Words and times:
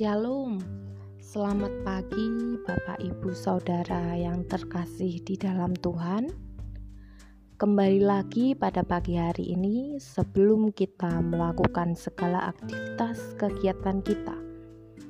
Shalom, 0.00 0.56
selamat 1.20 1.84
pagi 1.84 2.56
Bapak 2.64 3.04
Ibu 3.04 3.36
Saudara 3.36 4.16
yang 4.16 4.48
terkasih 4.48 5.20
di 5.20 5.36
dalam 5.36 5.76
Tuhan. 5.76 6.32
Kembali 7.60 8.00
lagi 8.00 8.56
pada 8.56 8.80
pagi 8.80 9.20
hari 9.20 9.52
ini, 9.52 10.00
sebelum 10.00 10.72
kita 10.72 11.20
melakukan 11.20 11.92
segala 12.00 12.48
aktivitas 12.48 13.36
kegiatan 13.36 14.00
kita, 14.00 14.40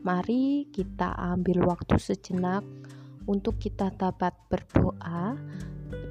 mari 0.03 0.66
kita 0.75 1.14
ambil 1.38 1.70
waktu 1.70 1.95
sejenak 1.95 2.66
untuk 3.30 3.62
kita 3.62 3.95
dapat 3.95 4.34
berdoa, 4.50 5.38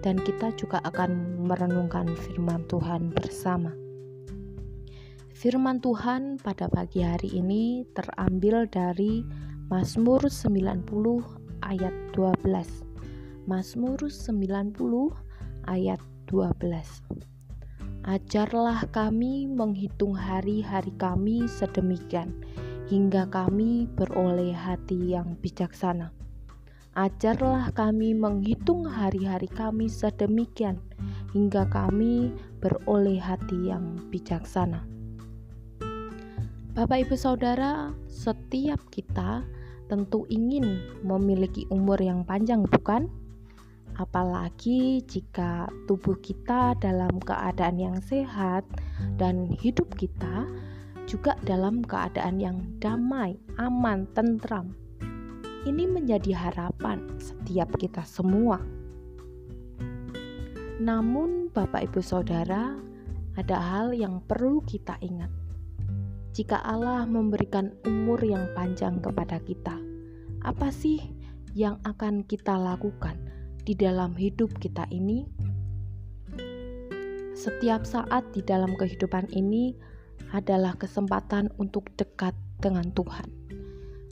dan 0.07 0.15
kita 0.23 0.55
juga 0.55 0.79
akan 0.87 1.43
merenungkan 1.51 2.15
firman 2.15 2.63
Tuhan 2.71 3.11
bersama. 3.11 3.88
Firman 5.39 5.79
Tuhan 5.79 6.35
pada 6.35 6.67
pagi 6.67 6.99
hari 6.99 7.39
ini 7.39 7.87
terambil 7.95 8.67
dari 8.67 9.23
Mazmur 9.71 10.27
90 10.27 10.83
ayat 11.63 11.95
12. 12.11 12.43
Mazmur 13.47 14.03
90 14.03 14.75
ayat 15.63 16.03
12. 16.27 16.43
Ajarlah 18.03 18.83
kami 18.91 19.47
menghitung 19.47 20.11
hari-hari 20.11 20.91
kami 20.99 21.47
sedemikian 21.47 22.35
hingga 22.91 23.23
kami 23.31 23.87
beroleh 23.95 24.51
hati 24.51 25.15
yang 25.15 25.39
bijaksana. 25.39 26.11
Ajarlah 26.99 27.71
kami 27.71 28.11
menghitung 28.11 28.83
hari-hari 28.83 29.47
kami 29.47 29.87
sedemikian 29.87 30.83
hingga 31.31 31.63
kami 31.71 32.35
beroleh 32.59 33.23
hati 33.23 33.71
yang 33.71 33.95
bijaksana. 34.11 34.98
Bapak, 36.69 37.01
ibu, 37.01 37.17
saudara, 37.17 37.97
setiap 38.05 38.77
kita 38.93 39.41
tentu 39.89 40.29
ingin 40.29 40.77
memiliki 41.01 41.65
umur 41.73 41.97
yang 41.97 42.21
panjang, 42.21 42.61
bukan? 42.61 43.09
Apalagi 43.97 45.01
jika 45.09 45.65
tubuh 45.89 46.13
kita 46.21 46.77
dalam 46.77 47.17
keadaan 47.25 47.81
yang 47.81 47.97
sehat 48.05 48.69
dan 49.17 49.49
hidup 49.49 49.89
kita 49.97 50.45
juga 51.09 51.33
dalam 51.41 51.81
keadaan 51.81 52.37
yang 52.37 52.61
damai, 52.77 53.41
aman, 53.57 54.05
tentram. 54.13 54.69
Ini 55.65 55.89
menjadi 55.89 56.37
harapan 56.37 57.01
setiap 57.17 57.73
kita 57.81 58.05
semua. 58.05 58.61
Namun, 60.77 61.49
Bapak, 61.49 61.89
ibu, 61.89 61.97
saudara, 62.05 62.77
ada 63.33 63.57
hal 63.57 63.97
yang 63.97 64.21
perlu 64.21 64.61
kita 64.69 65.01
ingat 65.01 65.33
jika 66.29 66.61
Allah 66.61 67.09
memberikan 67.09 67.73
umur 67.89 68.21
yang 68.21 68.45
panjang 68.53 69.01
kepada 69.01 69.41
kita, 69.41 69.73
apa 70.45 70.69
sih 70.69 71.01
yang 71.57 71.81
akan 71.81 72.21
kita 72.21 72.53
lakukan 72.53 73.17
di 73.65 73.73
dalam 73.73 74.13
hidup 74.13 74.53
kita 74.61 74.85
ini? 74.93 75.25
Setiap 77.33 77.87
saat 77.87 78.29
di 78.35 78.45
dalam 78.45 78.77
kehidupan 78.77 79.31
ini 79.33 79.73
adalah 80.35 80.77
kesempatan 80.77 81.49
untuk 81.57 81.89
dekat 81.97 82.37
dengan 82.61 82.93
Tuhan, 82.93 83.25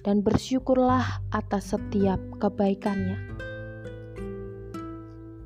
dan 0.02 0.26
bersyukurlah 0.26 1.22
atas 1.36 1.76
setiap 1.76 2.18
kebaikannya. 2.42 3.20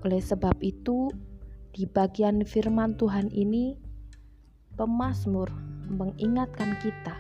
Oleh 0.08 0.22
sebab 0.22 0.56
itu, 0.64 1.12
di 1.76 1.84
bagian 1.84 2.46
firman 2.48 2.96
Tuhan 2.96 3.28
ini, 3.34 3.76
pemazmur 4.78 5.71
mengingatkan 5.92 6.80
kita 6.80 7.16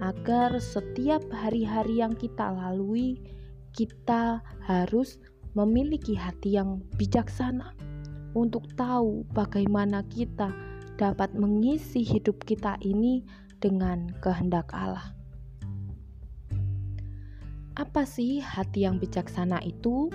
agar 0.00 0.56
setiap 0.60 1.20
hari-hari 1.32 2.00
yang 2.00 2.16
kita 2.16 2.52
lalui, 2.52 3.20
kita 3.76 4.40
harus 4.64 5.20
memiliki 5.52 6.14
hati 6.14 6.56
yang 6.56 6.80
bijaksana 6.96 7.74
untuk 8.32 8.70
tahu 8.78 9.26
bagaimana 9.34 10.06
kita 10.06 10.54
dapat 10.96 11.34
mengisi 11.34 12.04
hidup 12.04 12.44
kita 12.46 12.78
ini 12.84 13.24
dengan 13.58 14.08
kehendak 14.24 14.70
Allah. 14.72 15.16
Apa 17.76 18.04
sih 18.04 18.44
hati 18.44 18.84
yang 18.84 19.00
bijaksana 19.00 19.64
itu? 19.64 20.12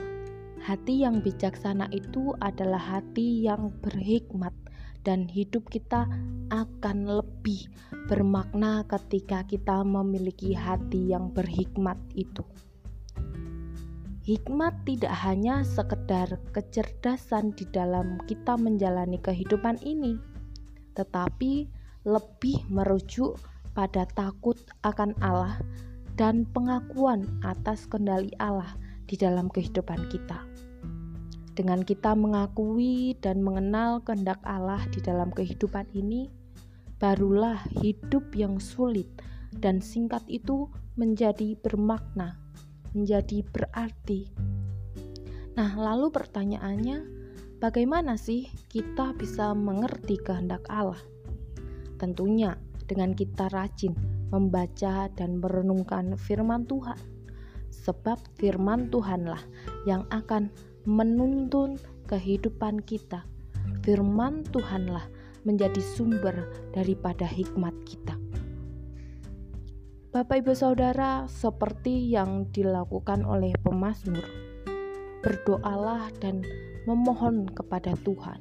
Hati 0.66 1.06
yang 1.06 1.22
bijaksana 1.22 1.94
itu 1.94 2.34
adalah 2.42 2.82
hati 2.82 3.46
yang 3.46 3.70
berhikmat 3.86 4.50
dan 5.06 5.30
hidup 5.30 5.70
kita 5.70 6.10
akan 6.50 7.06
lebih 7.06 7.70
bermakna 8.10 8.82
ketika 8.90 9.46
kita 9.46 9.86
memiliki 9.86 10.58
hati 10.58 11.14
yang 11.14 11.30
berhikmat 11.30 12.02
itu. 12.18 12.42
Hikmat 14.26 14.74
tidak 14.90 15.14
hanya 15.22 15.62
sekedar 15.62 16.34
kecerdasan 16.50 17.54
di 17.54 17.70
dalam 17.70 18.18
kita 18.26 18.58
menjalani 18.58 19.22
kehidupan 19.22 19.78
ini, 19.86 20.18
tetapi 20.98 21.70
lebih 22.10 22.58
merujuk 22.74 23.38
pada 23.78 24.10
takut 24.18 24.58
akan 24.82 25.14
Allah 25.22 25.62
dan 26.18 26.42
pengakuan 26.58 27.30
atas 27.46 27.86
kendali 27.86 28.34
Allah 28.42 28.74
di 29.06 29.16
dalam 29.18 29.50
kehidupan 29.50 30.10
kita. 30.10 30.42
Dengan 31.56 31.88
kita 31.88 32.14
mengakui 32.20 33.16
dan 33.24 33.40
mengenal 33.40 34.04
kehendak 34.04 34.44
Allah 34.44 34.84
di 34.92 35.00
dalam 35.00 35.32
kehidupan 35.32 35.88
ini, 35.96 36.28
barulah 37.00 37.64
hidup 37.80 38.36
yang 38.36 38.60
sulit 38.60 39.08
dan 39.56 39.80
singkat 39.80 40.22
itu 40.28 40.68
menjadi 41.00 41.56
bermakna, 41.60 42.36
menjadi 42.92 43.44
berarti. 43.56 44.28
Nah, 45.56 45.72
lalu 45.80 46.12
pertanyaannya, 46.12 46.98
bagaimana 47.64 48.20
sih 48.20 48.52
kita 48.68 49.16
bisa 49.16 49.56
mengerti 49.56 50.20
kehendak 50.20 50.68
Allah? 50.68 51.00
Tentunya 51.96 52.60
dengan 52.84 53.16
kita 53.16 53.48
rajin 53.48 53.96
membaca 54.28 55.08
dan 55.16 55.40
merenungkan 55.40 56.20
firman 56.20 56.68
Tuhan. 56.68 57.15
Sebab 57.86 58.18
firman 58.42 58.90
Tuhanlah 58.90 59.46
yang 59.86 60.10
akan 60.10 60.50
menuntun 60.90 61.78
kehidupan 62.10 62.82
kita. 62.82 63.22
Firman 63.86 64.42
Tuhanlah 64.50 65.06
menjadi 65.46 65.78
sumber 65.78 66.50
daripada 66.74 67.30
hikmat 67.30 67.74
kita. 67.86 68.18
Bapak, 70.10 70.42
ibu, 70.42 70.58
saudara, 70.58 71.30
seperti 71.30 72.10
yang 72.10 72.50
dilakukan 72.50 73.22
oleh 73.28 73.54
pemazmur, 73.62 74.24
berdoalah 75.22 76.10
dan 76.24 76.42
memohon 76.90 77.52
kepada 77.52 77.94
Tuhan 78.02 78.40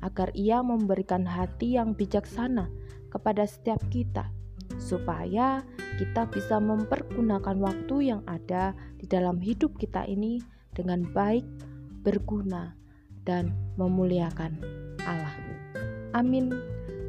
agar 0.00 0.32
Ia 0.32 0.64
memberikan 0.64 1.28
hati 1.28 1.76
yang 1.76 1.92
bijaksana 1.92 2.72
kepada 3.12 3.44
setiap 3.44 3.84
kita, 3.92 4.32
supaya 4.80 5.60
kita 6.00 6.24
bisa 6.32 6.56
mempergunakan 6.56 7.60
waktu 7.60 8.16
yang 8.16 8.24
ada 8.24 8.72
di 8.96 9.04
dalam 9.04 9.36
hidup 9.36 9.76
kita 9.76 10.08
ini 10.08 10.40
dengan 10.72 11.04
baik 11.12 11.44
berguna, 12.00 12.80
dan 13.24 13.52
memuliakan 13.76 14.56
Allah. 15.04 15.34
Amin. 16.16 16.50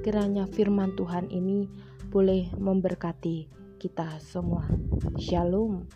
Kiranya 0.03 0.49
firman 0.49 0.93
Tuhan 0.99 1.31
ini 1.31 1.69
boleh 2.11 2.51
memberkati 2.59 3.47
kita 3.79 4.19
semua. 4.19 4.67
Shalom. 5.17 5.87